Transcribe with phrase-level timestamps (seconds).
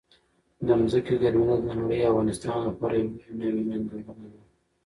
[0.65, 4.41] د ځمکې ګرمېدل د نړۍ او افغانستان لپاره یو لوی نوي ننګونه ده.